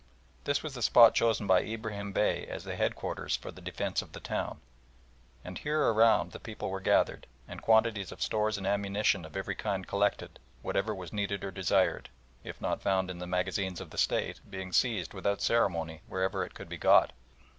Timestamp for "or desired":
11.43-12.09